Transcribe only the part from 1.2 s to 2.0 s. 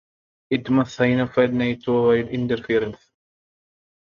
at night to